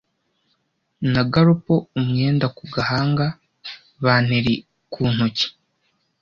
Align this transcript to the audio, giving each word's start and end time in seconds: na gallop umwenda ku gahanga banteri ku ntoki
na 1.11 1.21
gallop 1.31 1.65
umwenda 1.99 2.45
ku 2.57 2.63
gahanga 2.73 3.25
banteri 4.03 4.53
ku 4.93 5.01
ntoki 5.13 5.47